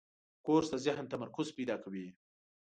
[0.45, 2.07] کورس د ذهن تمرکز پیدا کوي.